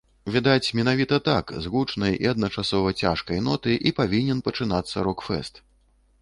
Відаць 0.35 0.69
менавіта 0.77 1.19
так, 1.27 1.45
з 1.65 1.71
гучнай 1.73 2.13
і 2.25 2.31
адначасова 2.31 2.95
цяжкай 3.03 3.43
ноты 3.49 3.77
і 3.91 3.93
павінен 4.01 4.41
пачынацца 4.49 5.07
рок-фэст. 5.11 5.63